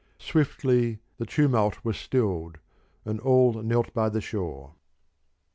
[0.17, 2.57] Swiftly the tumult was stilled,
[3.05, 4.73] and all knelt by the shore.